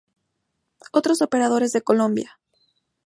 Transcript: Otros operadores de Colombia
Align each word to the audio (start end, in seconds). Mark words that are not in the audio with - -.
Otros 0.93 1.21
operadores 1.21 1.73
de 1.73 1.83
Colombia 1.83 2.39